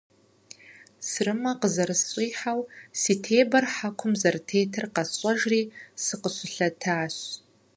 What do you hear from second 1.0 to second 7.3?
Сырымэ къызэрысщӏихьэу, си тебэр хьэкум зэрытетыр къэсщӏэжри, сыкъыщылъэтащ.